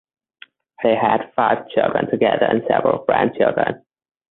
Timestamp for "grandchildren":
3.05-3.85